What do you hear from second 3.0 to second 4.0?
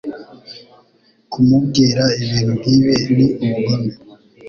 ni ubugome.